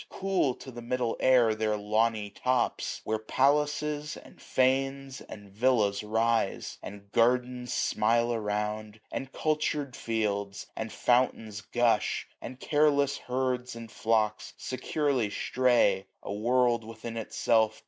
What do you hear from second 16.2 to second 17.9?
a world within itself.